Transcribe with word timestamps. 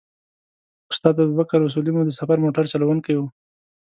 استاد 0.91 1.15
ابوبکر 1.21 1.59
اصولي 1.63 1.91
مو 1.93 2.01
د 2.05 2.11
سفر 2.19 2.37
موټر 2.45 2.63
چلوونکی 2.71 3.13
و. 3.15 3.21